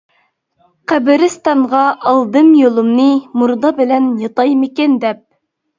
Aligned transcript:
قەبرىستانغا 0.91 1.83
ئالدىم 2.13 2.49
يولۇمنى، 2.63 3.07
مۇردا 3.43 3.75
بىلەن 3.83 4.13
ياتايمىكىن 4.27 5.03
دەپ. 5.07 5.27